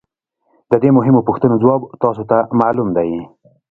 [0.71, 3.11] د دې مهمو پوښتنو ځواب تاسو ته معلوم دی